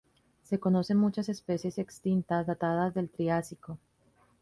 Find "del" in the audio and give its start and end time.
2.95-3.07